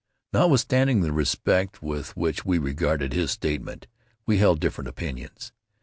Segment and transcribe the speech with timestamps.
[0.33, 3.85] Notwithstanding the respect with which we regarded his statement
[4.25, 5.51] we held different opinions.